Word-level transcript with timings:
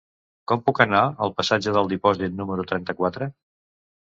Com 0.51 0.61
puc 0.69 0.79
anar 0.85 1.01
al 1.25 1.33
passatge 1.41 1.75
del 1.77 1.91
Dipòsit 1.93 2.35
número 2.41 2.67
trenta-quatre? 2.73 3.31